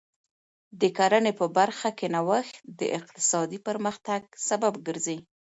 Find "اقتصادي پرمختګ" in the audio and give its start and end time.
2.97-4.21